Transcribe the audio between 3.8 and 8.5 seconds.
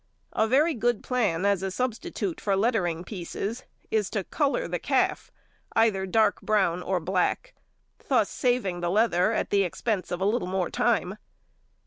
is to colour the calf either dark brown or black, thus